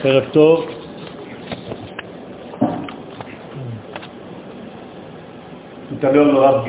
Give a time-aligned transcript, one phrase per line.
[0.00, 0.08] Tout
[6.02, 6.64] à l'heure, le Rav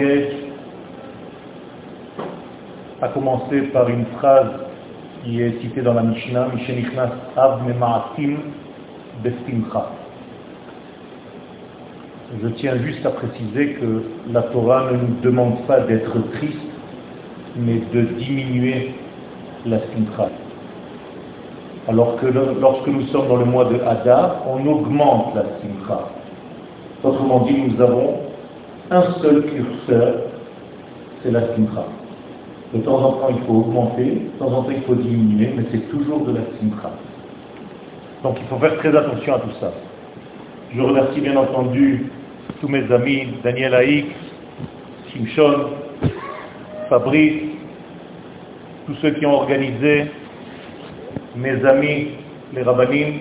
[3.01, 4.49] a commencé par une phrase
[5.23, 8.37] qui est citée dans la Mishnah, Mishenichnas Av Mema'atim
[9.23, 9.91] Bestimcha.
[12.41, 16.57] Je tiens juste à préciser que la Torah ne nous demande pas d'être triste,
[17.55, 18.95] mais de diminuer
[19.67, 20.29] la simcha.
[21.89, 26.07] Alors que lorsque nous sommes dans le mois de Hadar, on augmente la simcha.
[27.03, 28.19] Autrement dit, nous avons
[28.91, 30.15] un seul curseur,
[31.23, 31.85] c'est la simcha.
[32.75, 35.63] De temps en temps, il faut augmenter, de temps en temps, il faut diminuer, mais
[35.71, 36.91] c'est toujours de la simcha.
[38.21, 39.71] Donc il faut faire très attention à tout ça.
[40.75, 42.11] Je remercie bien entendu
[42.61, 44.05] tous mes amis, Daniel Haïk,
[45.11, 45.69] Shimshon,
[46.87, 47.41] Fabrice,
[48.85, 50.11] tous ceux qui ont organisé,
[51.65, 52.07] amis,
[52.53, 53.19] les rabbinim,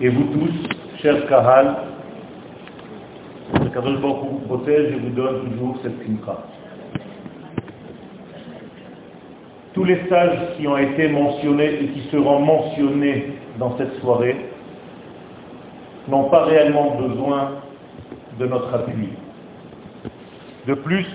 [0.00, 1.76] et vous tous, chers Kahal,
[3.62, 6.38] le Kadosh vous protège et vous donne toujours cette simcha.
[9.72, 14.36] Tous les sages qui ont été mentionnés et qui seront mentionnés dans cette soirée
[16.08, 17.52] n'ont pas réellement besoin
[18.38, 19.08] de notre appui.
[20.66, 21.06] De plus,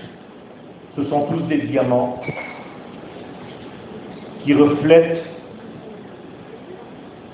[0.96, 2.20] ce sont tous des diamants
[4.44, 5.24] qui reflètent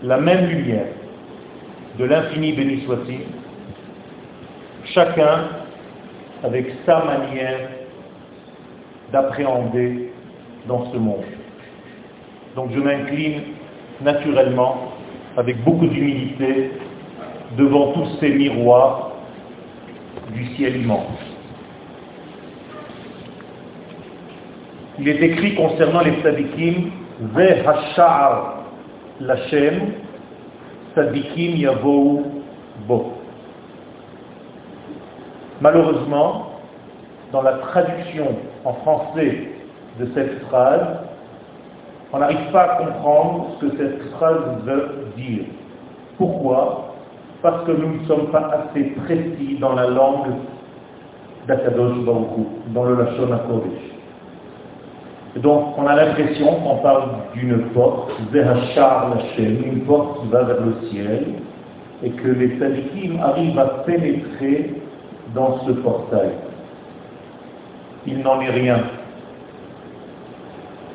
[0.03, 0.87] la même lumière
[1.99, 3.21] de l'infini béni soit-il,
[4.93, 5.49] chacun
[6.43, 7.71] avec sa manière
[9.13, 10.13] d'appréhender
[10.69, 11.25] dans ce monde.
[12.55, 13.43] Donc je m'incline
[14.03, 14.93] naturellement,
[15.37, 16.71] avec beaucoup d'humilité,
[17.57, 19.13] devant tous ces miroirs
[20.35, 21.36] du ciel immense.
[24.99, 28.65] Il est écrit concernant les sadikim, Ve hashar
[29.21, 29.93] lachem,
[30.95, 32.25] sadikim yavou
[32.87, 33.13] bo.
[35.61, 36.47] Malheureusement,
[37.33, 39.49] dans la traduction en français
[39.99, 40.99] de cette phrase,
[42.13, 45.45] on n'arrive pas à comprendre ce que cette phrase veut dire.
[46.17, 46.95] Pourquoi?
[47.43, 50.35] Parce que nous ne sommes pas assez précis dans la langue
[51.47, 53.96] d'Akadosh Baruch dans le Lachon HaKodesh.
[55.43, 58.11] Donc on a l'impression qu'on parle d'une porte,
[59.39, 61.25] une porte qui va vers le ciel,
[62.03, 64.75] et que les tzadikim arrivent à pénétrer
[65.35, 66.31] dans ce portail.
[68.07, 68.79] Il n'en est rien.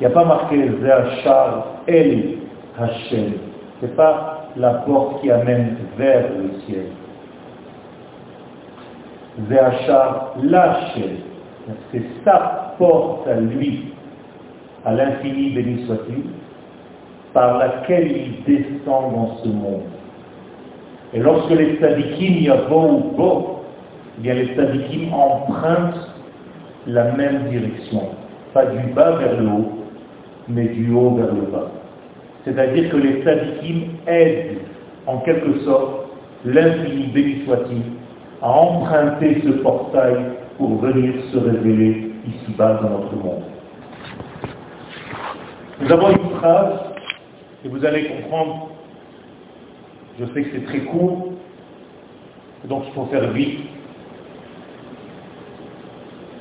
[0.00, 2.38] n'y a pas marqué Zehachar El
[2.80, 3.32] Hashem.
[3.80, 6.86] Ce n'est pas la porte qui amène vers le ciel.
[9.48, 11.18] Zehachar Lachem.
[11.92, 13.91] C'est sa porte à lui
[14.84, 16.22] à l'infini béni soit-il,
[17.32, 19.82] par laquelle il descend dans ce monde.
[21.14, 23.62] Et lorsque les tzadikim ou bo,
[24.18, 26.08] eh bien les tzadikim empruntent
[26.86, 28.02] la même direction,
[28.52, 29.72] pas du bas vers le haut,
[30.48, 31.70] mais du haut vers le bas.
[32.44, 34.58] C'est-à-dire que les tzadikim aident
[35.06, 36.06] en quelque sorte
[36.44, 37.82] l'infini béni soit-il
[38.42, 40.16] à emprunter ce portail
[40.58, 43.51] pour venir se révéler ici-bas dans notre monde.
[45.82, 46.78] Nous avons une phrase,
[47.64, 48.68] et vous allez comprendre,
[50.20, 51.32] je sais que c'est très court,
[52.66, 53.62] donc il faut faire vite,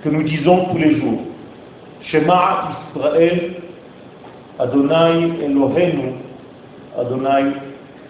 [0.04, 1.22] que nous disons tous les jours.
[2.04, 3.54] Shema Israël,
[4.60, 6.12] Adonai Elohenu,
[6.96, 7.54] Adonai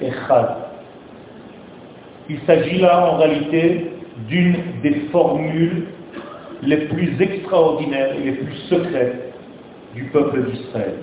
[0.02, 0.58] Echad.
[2.30, 3.94] Il s'agit là en réalité
[4.28, 5.86] d'une des formules
[6.62, 9.34] les plus extraordinaires et les plus secrètes
[9.96, 10.96] du peuple d'Israël.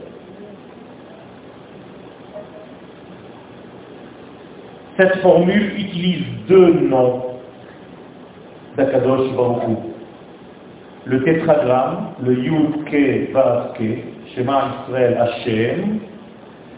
[4.98, 7.22] Cette formule utilise deux noms
[8.76, 9.78] d'Akadosh Baruch
[11.04, 13.98] Le tétragramme, le Yud Ke Vav Ke,
[14.34, 16.00] Shema Israël Hashem,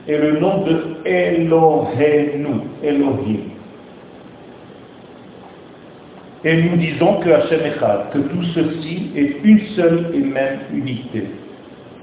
[0.06, 3.40] et le nom de Elohenu, Elohim.
[6.44, 11.24] Et nous disons que Hashem Echad, que tout ceci est une seule et même unité.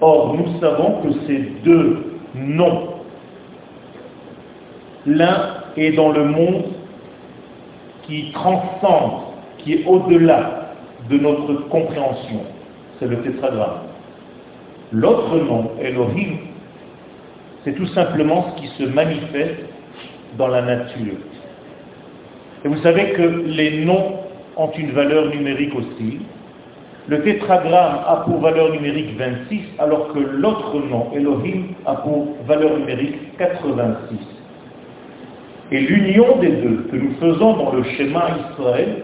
[0.02, 2.97] Or, nous savons que ces deux noms,
[5.08, 6.66] l'un est dans le monde
[8.04, 9.22] qui transcende,
[9.60, 10.74] qui est au-delà
[11.10, 12.42] de notre compréhension.
[13.00, 13.88] C'est le tétragramme.
[14.92, 16.38] L'autre nom, Elohim,
[17.64, 19.66] c'est tout simplement ce qui se manifeste
[20.38, 21.16] dans la nature.
[22.64, 24.20] Et vous savez que les noms
[24.58, 26.20] ont une valeur numérique aussi.
[27.08, 32.78] le tétragramme a pour valeur numérique 26, alors que l'autre nom, Elohim, a pour valeur
[32.78, 34.37] numérique 86.
[35.72, 39.04] Et l'union des deux que nous faisons dans le schéma Israël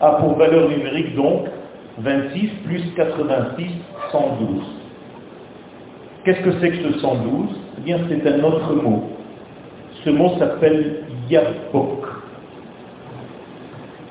[0.00, 1.46] a pour valeur numérique donc
[1.98, 3.66] 26 plus 86,
[4.12, 4.78] 112.
[6.24, 7.48] Qu'est-ce que c'est que ce 112
[7.78, 9.04] Eh bien, c'est un autre mot.
[10.04, 12.04] Ce mot s'appelle Yabok.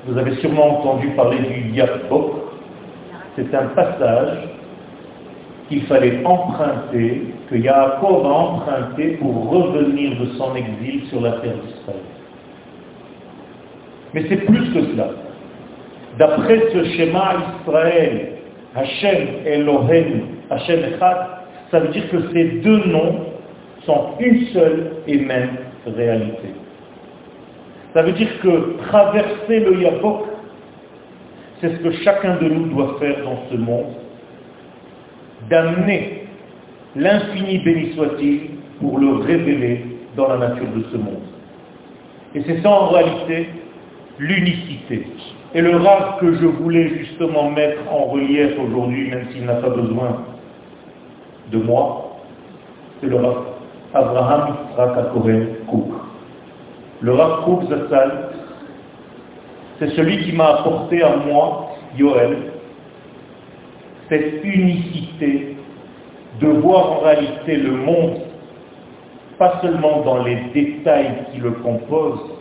[0.06, 2.32] Vous avez sûrement entendu parler du Yabok.
[3.36, 4.48] C'est un passage
[5.68, 11.54] qu'il fallait emprunter, que Yaakov a emprunté pour revenir de son exil sur la terre
[11.54, 12.02] d'Israël.
[14.14, 15.10] Mais c'est plus que cela.
[16.18, 18.32] D'après ce schéma Israël,
[18.74, 21.26] Hachem Elohim, Hachem Echad,
[21.70, 23.26] ça veut dire que ces deux noms
[23.84, 25.50] sont une seule et même
[25.86, 26.48] réalité.
[27.94, 30.26] Ça veut dire que traverser le Yabok,
[31.60, 33.94] c'est ce que chacun de nous doit faire dans ce monde,
[35.48, 36.17] d'amener
[36.98, 38.40] l'infini béni soit-il
[38.80, 39.84] pour le révéler
[40.16, 41.22] dans la nature de ce monde.
[42.34, 43.48] Et c'est ça en réalité
[44.18, 45.06] l'unicité.
[45.54, 49.70] Et le rave que je voulais justement mettre en relief aujourd'hui, même s'il n'a pas
[49.70, 50.24] besoin
[51.52, 52.18] de moi,
[53.00, 53.44] c'est le rave
[53.94, 55.12] Abraham Yitzhak
[55.66, 55.88] Kouk.
[57.00, 58.30] Le rave Kouk Zassal,
[59.78, 62.36] c'est celui qui m'a apporté à moi, Yoel,
[64.08, 65.57] cette unicité
[66.40, 68.20] de voir en réalité le monde,
[69.38, 72.32] pas seulement dans les détails qui le composent,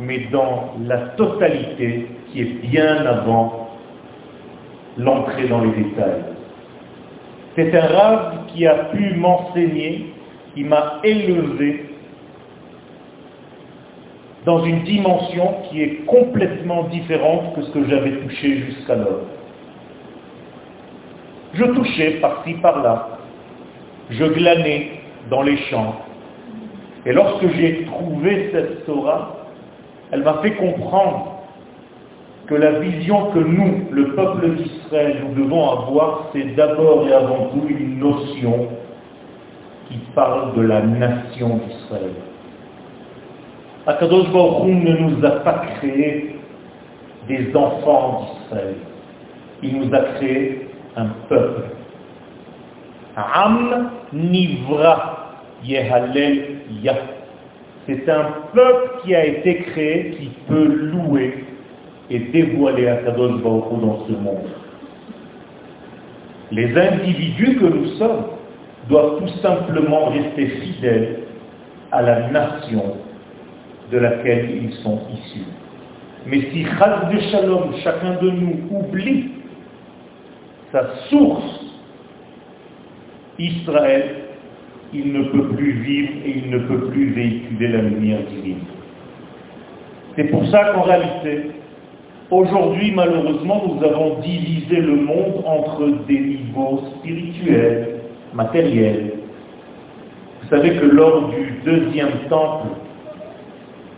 [0.00, 3.68] mais dans la totalité qui est bien avant
[4.98, 6.24] l'entrée dans les détails.
[7.56, 10.12] C'est un rave qui a pu m'enseigner,
[10.54, 11.86] qui m'a élevé
[14.44, 19.20] dans une dimension qui est complètement différente que ce que j'avais touché jusqu'alors.
[21.54, 23.08] Je touchais par-ci, par-là.
[24.10, 24.90] Je glanais
[25.30, 25.96] dans les champs.
[27.04, 29.36] Et lorsque j'ai trouvé cette Torah,
[30.12, 31.32] elle m'a fait comprendre
[32.46, 37.48] que la vision que nous, le peuple d'Israël, nous devons avoir, c'est d'abord et avant
[37.52, 38.68] tout une notion
[39.88, 42.12] qui parle de la nation d'Israël.
[43.86, 46.36] Akadosh Baruch ne nous a pas créé
[47.28, 48.74] des enfants d'Israël.
[49.62, 51.62] Il nous a créé un peuple.
[53.16, 56.96] Am Nivra Yehalel Yah.
[57.86, 61.44] C'est un peuple qui a été créé, qui peut louer
[62.10, 64.48] et dévoiler Akadosh Baruch dans ce monde.
[66.52, 68.24] Les individus que nous sommes
[68.88, 71.20] doivent tout simplement rester fidèles
[71.90, 72.96] à la nation
[73.90, 75.46] de laquelle ils sont issus.
[76.26, 79.31] Mais si Chaz de Shalom, chacun de nous oublie
[80.72, 81.60] sa source,
[83.38, 84.14] Israël,
[84.94, 88.64] il ne peut plus vivre et il ne peut plus véhiculer la lumière divine.
[90.16, 91.50] C'est pour ça qu'en réalité,
[92.30, 98.00] aujourd'hui malheureusement, nous avons divisé le monde entre des niveaux spirituels,
[98.34, 99.12] matériels.
[100.42, 102.68] Vous savez que lors du deuxième temple,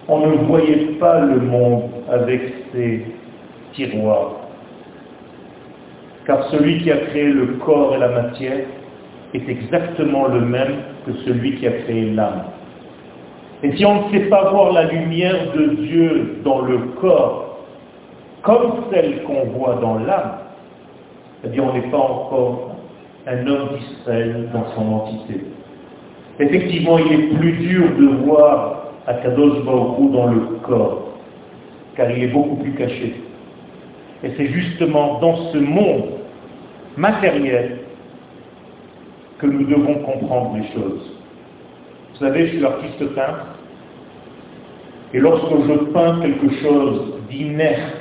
[0.08, 2.42] on ne voyait pas le monde avec
[2.72, 3.06] ses
[3.72, 4.43] tiroirs,
[6.26, 8.64] car celui qui a créé le corps et la matière
[9.34, 10.74] est exactement le même
[11.06, 12.44] que celui qui a créé l'âme.
[13.62, 17.58] Et si on ne sait pas voir la lumière de Dieu dans le corps,
[18.42, 20.38] comme celle qu'on voit dans l'âme,
[21.40, 22.76] c'est-à-dire on n'est pas encore
[23.26, 25.40] un homme d'Israël dans son entité.
[26.38, 31.08] Effectivement, il est plus dur de voir Akadosh Baruch dans le corps,
[31.96, 33.23] car il est beaucoup plus caché.
[34.24, 36.04] Et c'est justement dans ce monde
[36.96, 37.78] matériel
[39.38, 41.12] que nous devons comprendre les choses.
[42.12, 43.58] Vous savez, je suis artiste peintre,
[45.12, 48.00] et lorsque je peins quelque chose d'inerte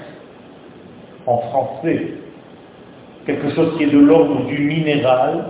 [1.25, 2.13] en français,
[3.25, 5.45] quelque chose qui est de l'ordre du minéral,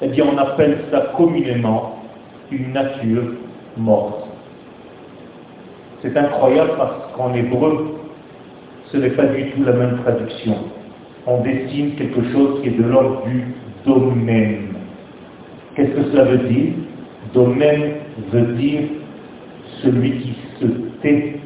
[0.00, 1.96] eh bien on appelle ça communément
[2.50, 3.32] une nature
[3.76, 4.28] morte.
[6.02, 7.97] C'est incroyable parce qu'en hébreu,
[8.90, 10.56] ce n'est pas du tout la même traduction.
[11.26, 13.44] On dessine quelque chose qui est de l'ordre du
[13.84, 14.74] domaine.
[15.74, 16.72] Qu'est-ce que cela veut dire?
[17.34, 17.92] Domaine
[18.32, 18.80] veut dire
[19.82, 20.66] celui qui se
[21.02, 21.36] tait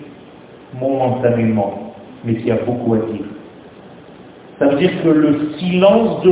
[0.81, 1.95] momentanément,
[2.25, 3.25] mais qui a beaucoup à dire.
[4.59, 6.31] Ça veut dire que le silence de,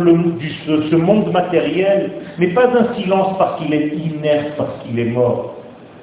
[0.90, 5.56] ce monde matériel n'est pas un silence parce qu'il est inerte, parce qu'il est mort.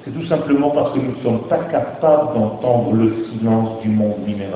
[0.04, 4.18] C'est tout simplement parce que nous ne sommes pas capables d'entendre le silence du monde
[4.26, 4.47] minéral.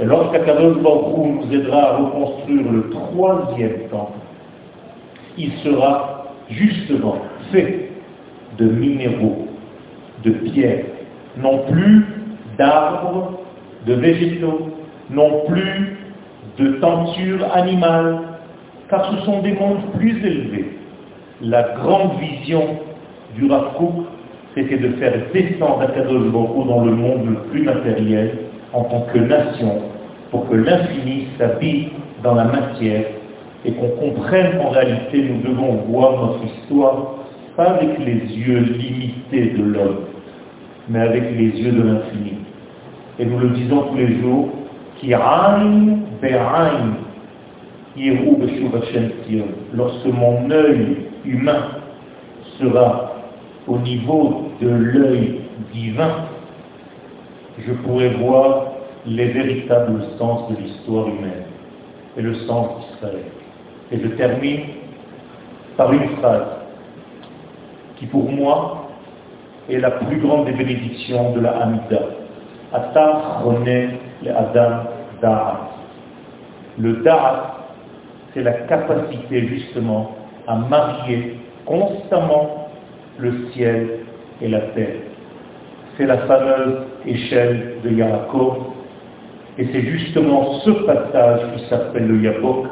[0.00, 4.18] Et lorsqu'Akadosh Baruch nous aidera à reconstruire le troisième temple,
[5.38, 7.16] il sera justement
[7.52, 7.90] fait
[8.58, 9.46] de minéraux,
[10.24, 10.84] de pierres,
[11.36, 12.04] non plus
[12.58, 13.38] d'arbres,
[13.86, 14.70] de végétaux,
[15.10, 15.96] non plus
[16.58, 18.18] de tentures animales,
[18.88, 20.76] car ce sont des mondes plus élevés.
[21.40, 22.78] La grande vision
[23.36, 23.72] du Rav
[24.54, 28.43] c'était de faire descendre Akadosh Baruch dans le monde le plus matériel
[28.74, 29.82] en tant que nation,
[30.30, 31.90] pour que l'infini s'habille
[32.22, 33.04] dans la matière
[33.64, 37.14] et qu'on comprenne qu'en réalité nous devons voir notre histoire
[37.56, 40.00] pas avec les yeux limités de l'homme,
[40.88, 42.32] mais avec les yeux de l'infini.
[43.18, 44.48] Et nous le disons tous les jours,
[49.74, 51.62] lorsque mon œil humain
[52.58, 53.12] sera
[53.68, 55.40] au niveau de l'œil
[55.72, 56.10] divin,
[57.58, 58.66] je pourrai voir
[59.06, 61.44] les véritables sens de l'histoire humaine
[62.16, 63.24] et le sens d'Israël.
[63.92, 64.60] Et je termine
[65.76, 66.46] par une phrase
[67.96, 68.88] qui pour moi
[69.68, 72.00] est la plus grande des bénédictions de la Hamida.
[72.72, 73.42] Ata
[74.22, 74.84] le Adam
[75.22, 75.70] Da'at.
[76.78, 77.54] Le Da'at,
[78.32, 80.12] c'est la capacité justement
[80.46, 82.68] à marier constamment
[83.18, 84.00] le ciel
[84.42, 85.03] et la terre.
[85.96, 88.56] C'est la fameuse échelle de Yaakov.
[89.58, 92.66] Et c'est justement ce passage qui s'appelle le Yabok.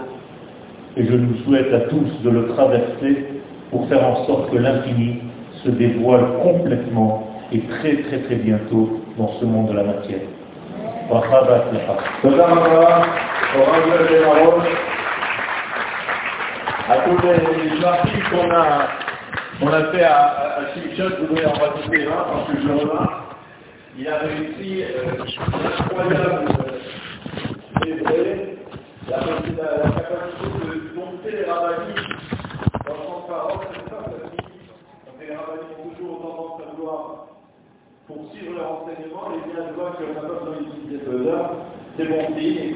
[0.97, 3.27] Et je nous souhaite à tous de le traverser
[3.71, 5.21] pour faire en sorte que l'infini
[5.65, 10.21] se dévoile complètement et très très très bientôt dans ce monde de la matière.
[16.89, 18.89] À tous les articles qu'on a,
[19.61, 23.37] on a fait à, à Shimshon, vous devez en rajouter un parce que je remarque,
[23.99, 25.25] il a réussi euh,
[25.81, 26.49] incroyable
[27.87, 28.47] euh,
[29.09, 31.95] la, la, la capacité de dompter les rabbins
[32.87, 34.49] dans facile.
[35.07, 37.27] Donc les rabbins ont toujours tendance à vouloir
[38.07, 41.51] poursuivre leur enseignement, et bien je vois qu'on n'a pas besoin d'utiliser deux heures,
[41.97, 42.75] c'est bon signe.